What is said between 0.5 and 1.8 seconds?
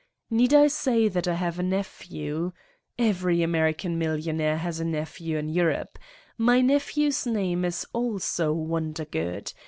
I say that I have a